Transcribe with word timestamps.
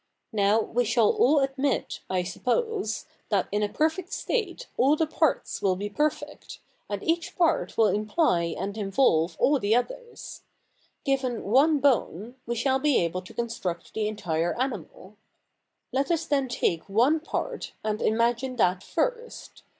Now, 0.33 0.59
we 0.59 0.83
shall 0.83 1.11
all 1.11 1.41
admit, 1.41 1.99
I 2.09 2.23
suppose, 2.23 3.05
that 3.29 3.47
in 3.51 3.61
a 3.61 3.69
perfect 3.69 4.11
state 4.11 4.65
all 4.75 4.95
the 4.95 5.05
parts 5.05 5.61
will 5.61 5.75
be 5.75 5.91
perfect, 5.91 6.57
and 6.89 7.03
each 7.03 7.35
part 7.37 7.77
will 7.77 7.85
imply 7.85 8.45
and 8.57 8.75
involve 8.79 9.37
all 9.39 9.59
the 9.59 9.75
others. 9.75 10.41
Given 11.05 11.43
one 11.43 11.77
bone, 11.77 12.35
we 12.47 12.55
shall 12.55 12.79
be 12.79 12.97
able 12.97 13.21
to 13.21 13.33
construct 13.35 13.93
the 13.93 14.07
entire 14.07 14.59
animal. 14.59 15.17
Let 15.91 16.09
us 16.09 16.25
then 16.25 16.47
take 16.47 16.89
one 16.89 17.19
part, 17.19 17.73
and 17.83 18.01
imagine 18.01 18.55
that 18.55 18.81
first. 18.81 19.61